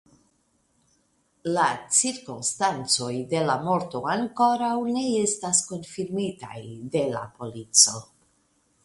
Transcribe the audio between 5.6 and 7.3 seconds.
konfirmitaj de la